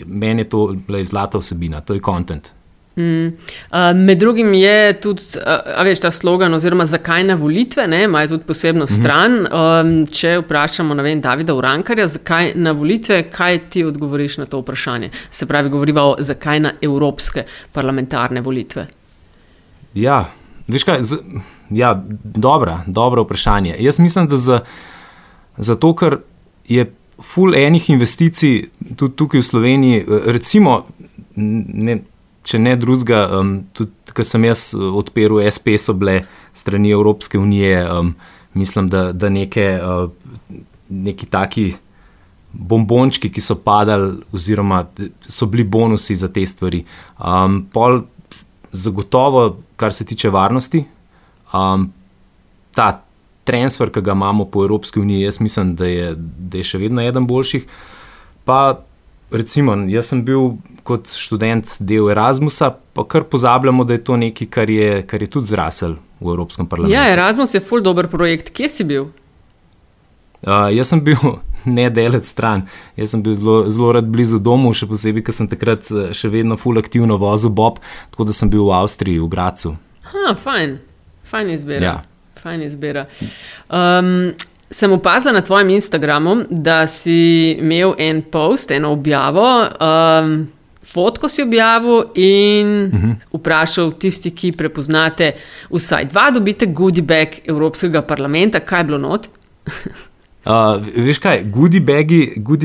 meni 0.06 0.46
je 0.46 0.48
to 0.56 0.70
le 0.88 1.04
zlata 1.04 1.36
vsebina, 1.38 1.84
to 1.84 1.94
je 1.94 2.00
kontent. 2.00 2.55
Mm. 2.96 3.26
Uh, 3.26 3.96
med 3.96 4.18
drugim 4.18 4.54
je 4.54 5.00
tudi, 5.00 5.22
uh, 5.36 5.82
veš, 5.84 6.00
ta 6.00 6.10
slogan, 6.10 6.54
oziroma 6.54 6.86
zakaj 6.88 7.24
na 7.28 7.34
volitve, 7.36 7.84
imajo 8.04 8.28
tudi 8.28 8.44
posebno 8.44 8.84
mm 8.84 8.86
-hmm. 8.86 9.00
stran. 9.00 9.32
Um, 9.32 10.06
če 10.06 10.38
vprašamo, 10.38 10.94
ne 10.94 11.02
vem, 11.02 11.20
Davida 11.20 11.54
Urankarja, 11.54 12.08
zakaj 12.08 12.52
na 12.54 12.72
volitve, 12.72 13.22
kaj 13.30 13.58
ti 13.68 13.84
odgovoriš 13.84 14.38
na 14.38 14.46
to 14.46 14.58
vprašanje? 14.58 15.10
Se 15.30 15.46
pravi, 15.46 15.68
govoriva 15.68 16.04
o 16.04 16.16
zakaj 16.18 16.60
na 16.60 16.72
evropske 16.80 17.44
parlamentarne 17.72 18.40
volitve. 18.40 18.86
Ja, 19.94 20.24
veš 20.68 20.84
kaj, 20.84 21.02
z, 21.02 21.16
ja, 21.70 22.04
dobra, 22.24 22.80
dobro 22.86 23.22
vprašanje. 23.22 23.76
Jaz 23.78 23.98
mislim, 23.98 24.28
da 24.28 24.36
za, 24.36 24.60
zato, 25.56 25.94
ker 25.94 26.16
je 26.68 26.92
full 27.22 27.54
enih 27.54 27.90
investicij 27.90 28.68
tudi 28.96 29.16
tukaj 29.16 29.40
v 29.40 29.42
Sloveniji, 29.42 30.04
recimo. 30.26 30.86
Ne, 31.36 31.98
če 32.46 32.60
ne 32.62 32.76
drugega, 32.78 33.24
um, 33.40 33.56
tudi 33.74 34.14
ko 34.14 34.24
sem 34.24 34.46
jaz 34.46 34.70
uh, 34.76 34.92
odpiral 34.98 35.42
SP, 35.50 35.74
so 35.80 35.96
bile 35.98 36.20
strani 36.56 36.94
Evropske 36.94 37.38
unije, 37.38 37.82
um, 37.90 38.14
mislim, 38.54 38.90
da, 38.92 39.10
da 39.12 39.30
neke, 39.32 39.66
uh, 39.82 40.60
neki 40.88 41.26
taki 41.30 41.66
bombončki, 42.56 43.30
ki 43.32 43.42
so 43.42 43.58
padali, 43.60 44.20
oziroma 44.32 44.84
so 45.28 45.48
bili 45.50 45.66
bonusi 45.66 46.16
za 46.16 46.30
te 46.32 46.46
stvari. 46.46 46.84
Um, 47.18 47.64
pol, 47.72 48.04
zagotovo, 48.72 49.48
kar 49.76 49.92
se 49.92 50.06
tiče 50.06 50.30
varnosti, 50.30 50.84
um, 51.52 51.90
ta 52.76 53.02
transfer, 53.46 53.90
ki 53.92 54.02
ga 54.02 54.14
imamo 54.16 54.46
po 54.50 54.64
Evropski 54.64 55.00
uniji, 55.00 55.26
jaz 55.26 55.40
mislim, 55.40 55.74
da 55.76 55.86
je, 55.86 56.14
da 56.16 56.58
je 56.58 56.66
še 56.66 56.80
vedno 56.82 57.02
eden 57.02 57.26
boljših. 57.26 57.66
Pa 58.46 58.78
recimo, 59.30 59.74
jaz 59.90 60.10
sem 60.12 60.22
bil 60.24 60.56
kot 60.86 61.10
študent 61.10 61.76
del 61.80 62.10
Erasmusa, 62.12 62.70
pa 62.94 63.04
kar 63.04 63.26
pozabljamo, 63.30 63.84
da 63.84 63.96
je 63.96 64.04
to 64.04 64.16
nekaj, 64.16 64.50
kar 64.50 64.70
je, 64.70 65.02
kar 65.06 65.22
je 65.22 65.30
tudi 65.30 65.50
zrasel 65.50 65.96
v 66.20 66.32
Evropskem 66.32 66.68
parlamentu. 66.68 66.94
Ja, 66.94 67.08
Erasmus 67.12 67.54
je 67.54 67.60
full 67.60 67.84
dober 67.84 68.08
projekt. 68.08 68.52
Kje 68.54 68.68
si 68.72 68.86
bil? 68.86 69.10
Uh, 70.46 70.68
jaz 70.70 70.92
sem 70.92 71.00
bil 71.02 71.18
ne 71.78 71.88
delec 71.90 72.28
stran, 72.28 72.66
jaz 72.96 73.14
sem 73.14 73.22
bil 73.24 73.34
zelo, 73.34 73.56
zelo 73.72 73.92
rad 73.96 74.08
blizu 74.12 74.38
domu, 74.38 74.70
še 74.76 74.88
posebej, 74.90 75.24
ker 75.26 75.34
sem 75.34 75.48
takrat 75.50 75.88
še 76.14 76.30
vedno 76.30 76.58
full 76.60 76.78
aktivno 76.78 77.18
vozil 77.18 77.50
Bob, 77.50 77.80
tako 78.12 78.28
da 78.28 78.36
sem 78.36 78.52
bil 78.52 78.66
v 78.68 78.76
Avstriji, 78.76 79.22
v 79.24 79.30
Gracu. 79.32 79.74
Ha, 80.12 80.36
fajn, 80.38 80.76
fajn 81.26 81.54
izbira. 81.56 81.82
Ja. 81.82 81.96
Fajn 82.36 82.62
izbira. 82.68 83.06
Um, 83.72 84.36
Sem 84.70 84.92
opazila 84.92 85.32
na 85.32 85.40
tvojem 85.40 85.70
Instagramu, 85.70 86.36
da 86.50 86.86
si 86.86 87.52
imel 87.58 87.94
en 87.98 88.22
post, 88.22 88.70
eno 88.70 88.90
objavo, 88.92 89.46
um, 89.62 90.48
fotko 90.86 91.28
si 91.28 91.42
objavil 91.42 92.04
in 92.14 92.66
uh 92.66 92.94
mhm. 92.94 93.10
-huh. 93.10 93.38
vprašal 93.38 93.92
tisti, 93.92 94.30
ki 94.30 94.52
prepoznate, 94.52 95.32
vsaj 95.70 96.04
dva, 96.04 96.30
dobite 96.30 96.66
goodie 96.66 97.02
bag 97.02 97.28
Evropskega 97.44 98.02
parlamenta, 98.02 98.60
kaj 98.60 98.80
je 98.80 98.84
bilo 98.84 98.98
not. 98.98 99.28
Uh, 100.46 100.78
veš 100.96 101.18
kaj, 101.18 101.40
goodie 101.50 101.80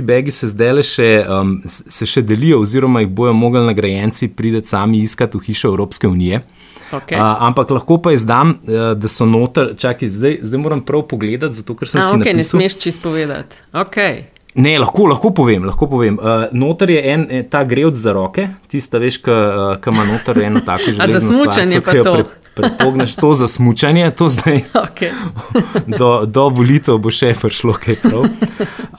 bagi, 0.03 0.31
se 0.31 0.47
zdaj 0.47 0.83
še, 0.85 1.25
um, 1.25 1.55
se 1.65 2.05
še 2.05 2.21
delijo, 2.21 2.59
oziroma 2.61 3.01
jih 3.01 3.09
bojo 3.09 3.33
mogli 3.33 3.63
nagrajenci 3.65 4.27
priti 4.27 4.61
sami 4.69 4.99
iskati 5.01 5.37
v 5.37 5.41
hišo 5.41 5.67
Evropske 5.67 6.07
unije. 6.07 6.43
Okay. 6.91 7.15
Uh, 7.15 7.35
ampak 7.47 7.71
lahko 7.71 7.97
pa 8.03 8.11
izdam, 8.11 8.57
uh, 8.67 8.91
da 8.99 9.07
so 9.07 9.25
noter, 9.25 9.73
čakaj, 9.79 10.09
zdaj, 10.11 10.37
zdaj 10.43 10.59
moram 10.59 10.83
prav 10.83 11.05
pogledati, 11.07 11.55
zato 11.61 11.75
ker 11.79 11.87
sem 11.87 12.01
A, 12.01 12.03
si 12.03 12.17
okay, 12.17 12.35
napisal. 12.35 12.59
Ne 12.59 12.69
smeš 12.69 12.77
čisto 12.83 13.09
povedati. 13.09 13.63
Okay. 13.71 14.23
Ne, 14.55 14.75
lahko, 14.79 15.05
lahko 15.07 15.31
povem. 15.31 15.63
Lahko 15.63 15.87
povem. 15.87 16.17
Uh, 16.19 16.49
noter 16.51 16.91
je 16.91 17.01
en 17.13 17.25
ta 17.49 17.63
grevc 17.63 17.95
za 17.95 18.11
roke, 18.13 18.49
tista 18.67 18.99
veš, 18.99 19.21
ki 19.23 19.31
uh, 19.31 19.91
ima 19.93 20.03
noter 20.09 20.43
eno 20.43 20.59
tako 20.67 20.91
že 20.91 21.07
za 21.15 21.21
smučanje. 21.31 21.81
Pre, 21.81 22.23
Prepogneš 22.51 23.15
to 23.15 23.33
za 23.33 23.47
smučanje, 23.47 24.11
to 24.11 24.29
zdaj. 24.29 24.63
Okay. 24.87 25.11
do, 25.99 26.25
do 26.27 26.49
volitev 26.51 26.99
bo 26.99 27.13
še 27.13 27.31
prišlo 27.39 27.77
kaj 27.79 28.01
prav. 28.03 28.27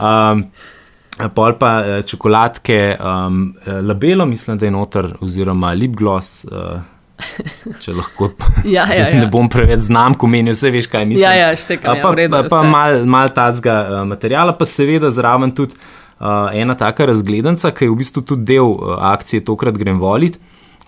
Um, 0.01 0.47
pol 1.37 1.59
pa 1.61 2.01
čokoladke, 2.09 2.97
um, 2.97 3.53
labelo, 3.85 4.25
mislim, 4.27 4.57
da 4.57 4.67
je 4.67 4.73
noter, 4.73 5.11
oziroma 5.21 5.75
lip 5.77 5.93
gloss. 6.01 6.47
Uh, 6.49 6.81
Če 7.83 7.95
lahko 7.97 8.31
ja, 8.77 8.87
ja, 8.91 9.09
ja. 9.09 9.19
ne 9.21 9.29
bom 9.31 9.49
preveč 9.53 9.87
znam, 9.89 10.17
ko 10.19 10.31
menijo, 10.31 10.57
vse 10.57 10.71
veš, 10.75 10.89
kaj 10.93 11.07
mislim. 11.09 11.27
Ja, 11.27 11.49
ja, 11.49 11.57
štekam, 11.57 12.01
pa 12.03 12.13
ja, 12.21 12.29
pa, 12.31 12.43
pa 12.51 12.63
malo 12.67 13.03
mal 13.07 13.33
tacga 13.35 13.77
uh, 13.83 13.99
materijala, 14.09 14.55
pa 14.59 14.69
seveda 14.69 15.11
zraven 15.15 15.55
tudi 15.57 15.79
uh, 15.79 16.51
ena 16.55 16.77
taka 16.79 17.07
razgledanca, 17.11 17.73
ki 17.75 17.89
je 17.89 17.93
v 17.93 18.01
bistvu 18.03 18.25
tudi 18.33 18.49
del 18.55 18.75
uh, 18.75 18.97
akcije 19.13 19.45
Tokrat 19.49 19.79
grem 19.79 20.01
voliti, 20.03 20.41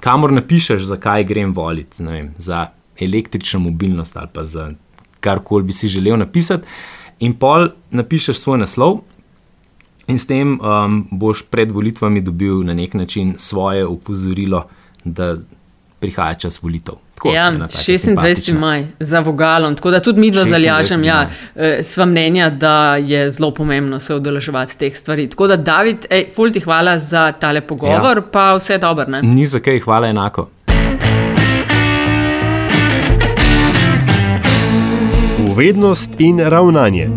kamor 0.05 0.35
napišeš, 0.35 0.87
zakaj 0.91 1.25
grem 1.29 1.55
voliti, 1.57 2.05
za 2.39 2.67
električno 3.01 3.61
mobilnost 3.61 4.17
ali 4.17 4.29
pa 4.33 4.45
za 4.45 4.71
karkoli 5.21 5.65
bi 5.65 5.73
si 5.73 5.89
želel 5.89 6.19
napisati. 6.19 6.67
In 7.21 7.33
pol 7.39 7.69
napišeš 7.91 8.37
svoj 8.37 8.59
naslov. 8.59 9.01
In 10.07 10.19
s 10.19 10.27
tem 10.29 10.59
um, 10.61 10.99
boš 11.11 11.47
pred 11.49 11.71
volitvami 11.73 12.21
dobil 12.21 12.61
na 12.67 12.75
nek 12.75 12.95
način 12.95 13.35
svoje 13.39 13.87
opozorilo, 13.87 14.67
da 15.05 15.37
prihaja 16.05 16.35
čas 16.35 16.61
volitev. 16.63 16.95
Tako, 17.15 17.33
ja, 17.33 17.53
26. 17.53 18.59
maj 18.59 18.85
za 19.01 19.21
vogalom. 19.21 19.77
Tako 19.77 19.91
da 19.91 20.01
tudi 20.01 20.21
mi 20.21 20.31
dva 20.31 20.45
zalažem, 20.45 21.05
ja, 21.05 21.29
eh, 21.57 21.79
sva 21.83 22.05
mnenja, 22.05 22.51
da 22.51 22.97
je 22.97 23.31
zelo 23.31 23.51
pomembno 23.51 24.01
se 24.01 24.15
udeleževati 24.15 24.77
teh 24.79 24.97
stvari. 24.97 25.29
Tako 25.31 25.47
da, 25.47 25.57
David, 25.57 26.07
ej, 26.11 26.27
ful 26.35 26.53
ti 26.53 26.61
hvala 26.61 26.99
za 26.99 27.33
tale 27.33 27.61
pogovor, 27.61 28.21
ja. 28.21 28.29
pa 28.33 28.53
vse 28.59 28.79
dobro. 28.79 29.07
Ne? 29.09 29.23
Ni 29.23 29.47
za 29.47 29.61
kaj, 29.61 29.81
hvala 29.81 30.13
enako. 30.13 30.49
Uvednost 35.49 36.11
in 36.19 36.41
ravnanje. 36.41 37.09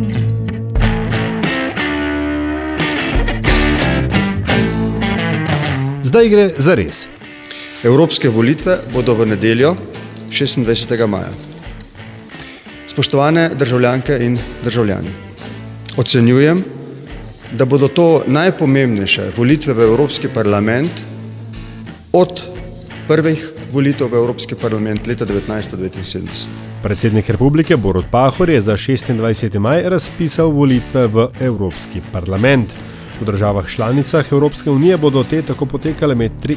Zdaj 6.04 6.30
gre 6.30 6.50
za 6.58 6.76
res. 6.76 7.08
Evropske 7.84 8.30
volitve 8.30 8.80
bodo 8.94 9.14
v 9.14 9.26
nedeljo 9.26 9.76
26. 10.30 11.08
maja. 11.08 11.30
Spoštovane 12.88 13.50
državljanke 13.54 14.18
in 14.22 14.40
državljani, 14.64 15.10
ocenjujem, 15.98 16.64
da 17.52 17.66
bodo 17.66 17.88
to 17.88 18.24
najpomembnejše 18.28 19.30
volitve 19.38 19.74
v 19.74 19.86
Evropski 19.92 20.28
parlament 20.34 20.92
od 22.14 22.42
prvih 23.08 23.46
volitev 23.74 24.10
v 24.12 24.18
Evropski 24.24 24.56
parlament 24.56 25.08
leta 25.08 25.26
1979. 25.26 26.46
Predsednik 26.84 27.30
republike 27.30 27.78
Borod 27.78 28.06
Pahor 28.12 28.50
je 28.50 28.62
za 28.62 28.74
26. 28.74 29.60
maj 29.60 29.84
razpisal 29.90 30.50
volitve 30.50 31.08
v 31.08 31.30
Evropski 31.40 32.02
parlament. 32.12 32.74
V 33.22 33.26
državah 33.26 33.68
članicah 33.68 34.32
Evropske 34.32 34.70
unije 34.70 34.98
bodo 34.98 35.24
te 35.24 35.42
tako 35.42 35.66
potekale 35.66 36.16
med 36.16 36.32
23. 36.44 36.56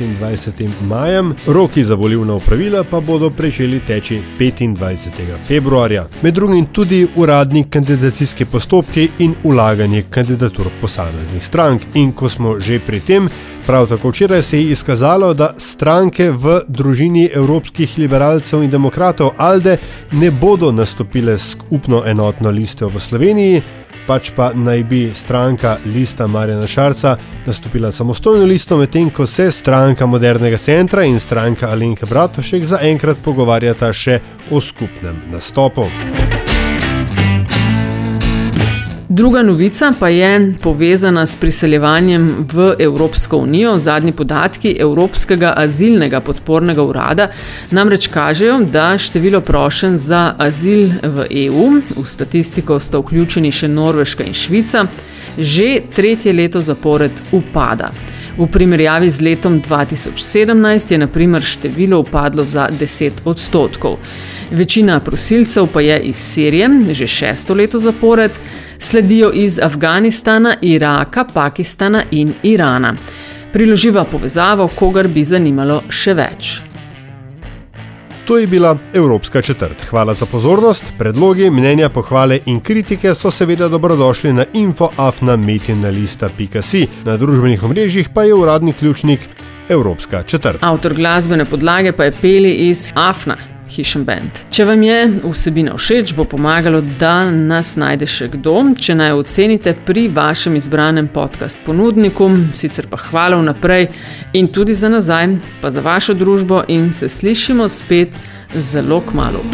in 0.00 0.16
26. 0.20 0.70
majem, 0.82 1.34
roki 1.46 1.84
za 1.84 1.94
volivna 1.94 2.34
upravila 2.34 2.84
pa 2.84 3.00
bodo 3.00 3.30
pričeli 3.30 3.80
teči 3.86 4.22
25. 4.38 5.36
februarja. 5.46 6.06
Med 6.22 6.34
drugim 6.34 6.66
tudi 6.66 7.06
uradni 7.16 7.64
kandidacijski 7.70 8.44
postopki 8.44 9.08
in 9.18 9.34
ulaganje 9.44 10.02
kandidatur 10.10 10.66
posameznih 10.80 11.44
strank. 11.44 11.82
In 11.94 12.12
ko 12.12 12.28
smo 12.28 12.60
že 12.60 12.80
pri 12.86 13.00
tem, 13.00 13.28
prav 13.66 13.88
tako 13.88 14.10
včeraj 14.10 14.42
se 14.42 14.58
je 14.58 14.70
izkazalo, 14.70 15.34
da 15.34 15.54
stranke 15.58 16.30
v 16.30 16.60
družini 16.68 17.30
evropskih 17.34 17.98
liberalcev 17.98 18.62
in 18.62 18.70
demokratov 18.70 19.30
Alde 19.36 19.76
ne 20.12 20.30
bodo 20.30 20.72
nastopile 20.72 21.38
skupno 21.38 22.02
enotno 22.06 22.50
listo 22.50 22.88
v 22.88 23.00
Sloveniji 23.00 23.62
pač 24.06 24.30
pa 24.36 24.50
naj 24.54 24.84
bi 24.84 25.02
stranka 25.14 25.76
Lista 25.84 26.26
Marjana 26.26 26.66
Šarca 26.66 27.16
nastopila 27.46 27.92
samostojno 27.92 28.44
listo, 28.46 28.76
medtem 28.76 29.10
ko 29.10 29.26
se 29.26 29.50
stranka 29.52 30.06
Modernega 30.06 30.58
centra 30.58 31.04
in 31.04 31.20
stranka 31.20 31.70
Alenka 31.70 32.06
Bratošek 32.06 32.64
zaenkrat 32.64 33.22
pogovarjata 33.24 33.92
še 33.92 34.20
o 34.50 34.60
skupnem 34.60 35.22
nastopu. 35.32 35.88
Druga 39.10 39.42
novica 39.42 39.92
pa 40.00 40.08
je 40.08 40.54
povezana 40.62 41.26
s 41.26 41.36
priseljevanjem 41.36 42.46
v 42.52 42.74
Evropsko 42.78 43.36
unijo. 43.36 43.78
Zadnji 43.78 44.12
podatki 44.12 44.76
Evropskega 44.78 45.52
azilnega 45.56 46.20
podpornega 46.20 46.82
urada 46.82 47.28
namreč 47.70 48.06
kažejo, 48.06 48.60
da 48.70 48.98
število 48.98 49.40
prošen 49.40 49.98
za 49.98 50.34
azil 50.38 50.92
v 51.02 51.26
EU, 51.30 51.66
v 51.96 52.06
statistiko 52.06 52.78
sta 52.80 53.02
vključeni 53.02 53.50
še 53.52 53.68
Norveška 53.68 54.24
in 54.24 54.34
Švica, 54.34 54.86
že 55.38 55.80
tretje 55.94 56.32
leto 56.32 56.62
zapored 56.62 57.22
upada. 57.32 57.90
V 58.38 58.46
primerjavi 58.46 59.10
z 59.10 59.20
letom 59.20 59.62
2017 59.62 60.92
je 60.92 60.98
naprimer 60.98 61.42
število 61.42 62.00
upadlo 62.00 62.44
za 62.44 62.68
10 62.70 63.10
odstotkov. 63.24 63.98
Večina 64.50 65.00
prosilcev 65.00 65.66
pa 65.72 65.80
je 65.80 66.00
iz 66.00 66.16
Sirije, 66.16 66.68
že 66.92 67.06
šesto 67.06 67.54
leto 67.54 67.78
zapored 67.78 68.30
sledijo 68.78 69.30
iz 69.34 69.58
Afganistana, 69.58 70.56
Iraka, 70.62 71.24
Pakistana 71.24 72.02
in 72.10 72.34
Irana. 72.42 72.96
Priloživa 73.52 74.04
povezavo, 74.04 74.68
kogar 74.68 75.08
bi 75.08 75.24
zanimalo 75.24 75.82
še 75.90 76.14
več. 76.14 76.69
To 78.24 78.38
je 78.38 78.46
bila 78.46 78.76
Evropska 78.94 79.42
četrt. 79.42 79.82
Hvala 79.90 80.14
za 80.14 80.26
pozornost. 80.26 80.84
Predlogi, 80.98 81.50
mnenja, 81.50 81.88
pohvale 81.88 82.38
in 82.46 82.60
kritike 82.60 83.14
so 83.14 83.30
seveda 83.30 83.68
dobrodošli 83.68 84.32
na 84.32 84.44
infoafnametinalista.si. 84.52 86.86
Na 87.04 87.16
družbenih 87.16 87.62
omrežjih 87.62 88.08
pa 88.14 88.22
je 88.22 88.34
uradni 88.34 88.72
ključnik 88.72 89.20
Evropska 89.68 90.22
četrt. 90.22 90.58
Avtor 90.60 90.94
glasbene 90.94 91.44
podlage 91.44 91.92
pa 91.92 92.04
je 92.04 92.12
peli 92.20 92.52
iz 92.52 92.92
Afna. 92.94 93.49
Hišem 93.70 94.04
Band. 94.04 94.42
Če 94.50 94.66
vam 94.68 94.82
je 94.82 94.98
vsebina 95.22 95.76
všeč, 95.78 96.14
bo 96.18 96.26
pomagalo, 96.28 96.82
da 97.00 97.30
nas 97.30 97.76
najde 97.80 98.08
še 98.10 98.30
kdo. 98.34 98.56
Če 98.78 98.96
naj 98.98 99.16
ocenite 99.20 99.74
pri 99.86 100.08
vašem 100.14 100.58
izbranem 100.58 101.08
podcast 101.12 101.60
ponudniku, 101.66 102.30
sicer 102.56 102.90
pa 102.90 102.98
hvala 103.08 103.40
vnaprej 103.40 103.88
in 104.34 104.50
tudi 104.50 104.74
za 104.74 104.90
nazaj, 104.92 105.38
pa 105.62 105.70
za 105.70 105.84
vašo 105.84 106.18
družbo 106.18 106.64
in 106.68 106.92
se 106.92 107.08
slišimo 107.08 107.68
spet 107.68 108.16
zelo 108.58 109.00
k 109.06 109.14
malu. 109.14 109.46